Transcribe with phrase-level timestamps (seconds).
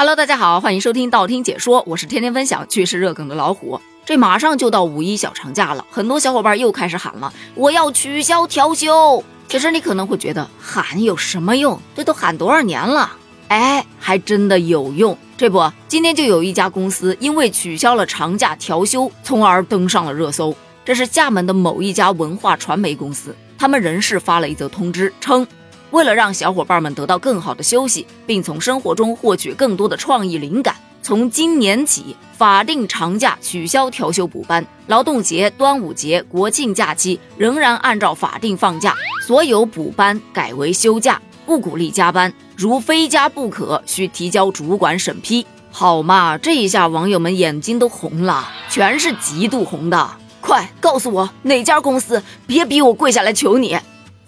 [0.00, 3.78] Hello，大家好，欢迎收听道听解说，我是天天分享趣事热梗的老虎。
[4.06, 9.22] 这马上就到五一小长假了，很多小伙伴又开始喊了，我要取消调休。
[9.46, 11.78] 其实你可能会觉得喊有什么用？
[11.94, 13.12] 这都喊多少年了？
[13.48, 15.18] 哎，还真的有用。
[15.36, 20.56] 这不，今天就有一家公司因为取消了长假调休，从而登上了热搜。
[20.82, 25.46] 这是厦门的某一家文化传媒公司，他们人事发了一则通知，称。
[25.90, 38.94] 为了让小伙伴们得到更好的休息，并从生活中获取更多的创意灵感，从今年起，法定长假取消调休补班，劳动节、端午节、国庆假期仍然按照法定放假，
[39.26, 45.44] 所有补班改为休假，不鼓励加班，如非加不可，需提交主管审批。
[45.72, 50.10] 好嘛，这一下网友们眼睛都红了，全是嫉妒红的。
[50.40, 53.78] 快告诉我哪家公司，别逼我跪下来求你。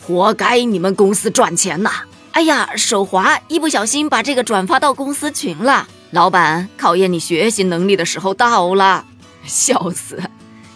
[0.04, 1.90] 活该你们公司赚钱呐！
[2.32, 5.86] 哎呀，手滑，一不小心把这个转发到公司群了。
[6.10, 9.04] 老板，考验你学习能力的时候到了，
[9.44, 10.20] 笑死！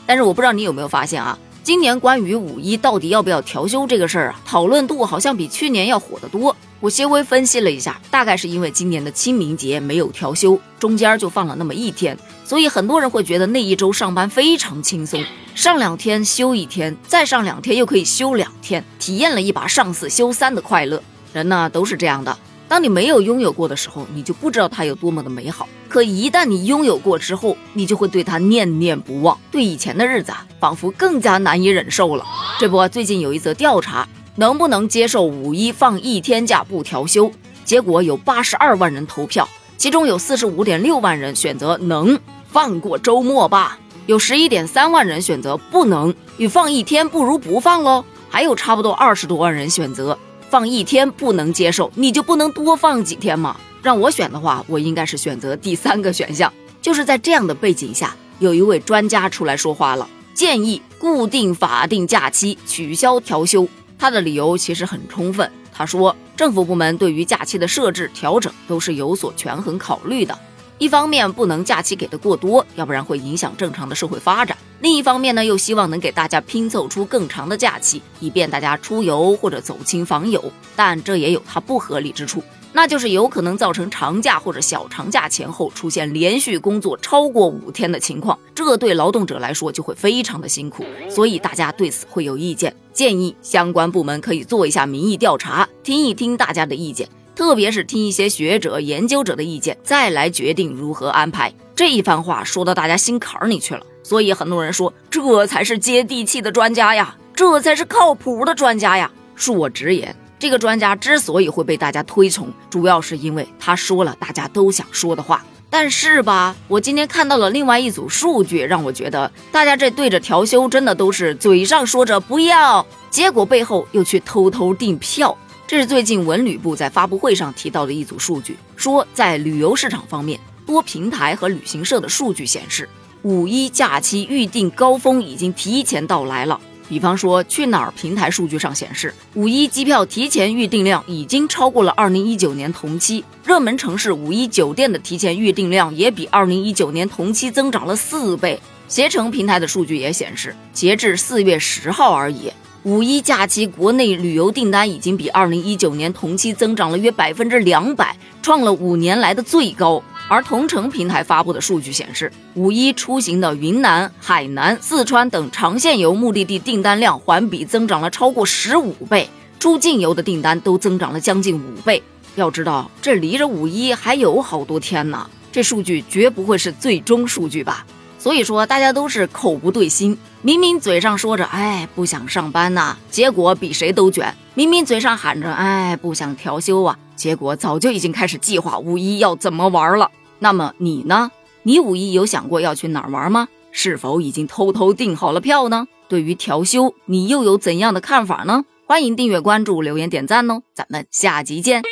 [0.06, 1.36] 但是我不知道你有没有发现啊，
[1.66, 6.54] 今年关于五一到底要不要调休这个事儿啊，讨论度好像比去年要火得多。
[6.78, 15.20] 我稍微分析了一下，大概是因为今年的清明节没有调休，中间就放了那么一天，所以很多人会觉得那一周上班非常轻松。
[15.56, 21.02] 上两天休一天，再上两天又可以休两天，体验了一把上四休三的快乐。
[21.32, 25.68] 人呢都是这样的，当你没有拥有过的时候，你就不知道它有多么的美好。
[25.88, 32.24] 可一旦你拥有过之后，你就会对它念念不忘，对以前的日子啊，仿佛更加难以忍受了。
[32.58, 37.30] 这不，最近有一则调查，能不能接受五一放一天假不调休？
[37.64, 43.78] 结果有八十二万人投票，其中有四十五点六万人选择能放过周末吧。
[44.06, 48.04] 有十一点三万人选择不能，与放一天不如不放喽。
[48.28, 53.56] 还有差不多二十多万人选择放一天不能接受，你就不能多放几天吗？
[53.82, 56.52] 让我选的话，我应该是选择第三个选项。
[56.80, 63.68] 就是在这样的背景下，有一位专家出来说话了，建议固定法定假期取消调休。
[63.98, 70.38] 他的理由其实很充分，他说政府部门对于假期的设置调整都是有所权衡考虑的。
[70.78, 80.52] 一方面不能假期给的过多，要不然会影响正常的社会发展；另一方面呢，又希望能给大家拼凑出更长的假期，以便大家出游或者走亲访友。
[80.76, 82.42] 但这也有它不合理之处，
[82.72, 90.84] 那就是有可能造成长假或者小长假前后出现连续工作超过五天的情况，这对劳动者来说就会非常的辛苦。
[91.08, 97.08] 所以大家对此会有意见，建议相关部门可以做一下民意调查，听一听大家的意见。
[97.36, 101.52] 特别是听一些学者、研究者的意见，再来决定如何安排。
[101.74, 109.10] 这一番话说到大家心坎里去了，所以很多人说这才是接地气的专家呀，这才是靠谱的专家呀。
[109.38, 115.44] 恕我直言，这个专家之所以会被大家推崇，主要是因为他说了大家都想说的话。
[115.68, 125.36] 但是吧，我今天看到了另外一组数据，让我觉得大家这对着调休真的都是嘴上说着不要，结果背后又去偷偷订票。
[125.68, 132.88] 这是最近文旅部在发布会上提到的一组数据，说在旅游市场方面，多平台和旅行社的数据显示，
[133.22, 136.60] 五一假期预订高峰已经提前到来了。
[136.88, 143.24] 比方说，去哪儿平台数据上显示，五一机票提前预订量已经超过了二零一九年同期。
[143.44, 148.60] 热门城市五一酒店的提前预订量也比二零一九年同期增长了四倍。
[148.86, 152.52] 携程平台的数据也显示，截至四月十号而已。
[152.86, 160.00] 五一假期，国内旅游订单已经比二零一九年同期增长了约百分之两百，创了五年来的最高。
[160.28, 172.00] 而同城平台发布的数据显示，五一出行的云南、海南、四川等长线游目的地订单量环比增长了超过十五倍，出境游的订单都增长了将近五倍。
[172.36, 177.84] 要知道，这离着五一还有好多天呢，这数据绝不会是最终数据吧？
[178.18, 180.18] 所以说，大家都是口不对心。
[180.42, 190.10] 明明嘴上说着“哎，不想上班呐”，结果比谁都卷；明明嘴上喊着“哎，不想调休啊”，结果早就已经开始计划五一要怎么玩了。
[190.38, 191.30] 那么你呢？
[191.62, 193.48] 你五一有想过要去哪儿玩吗？
[193.72, 195.86] 是否已经偷偷订好了票呢？
[196.08, 198.64] 对于调休，你又有怎样的看法呢？
[198.86, 200.62] 欢迎订阅、关注、留言、点赞哦！
[200.72, 201.82] 咱们下集见。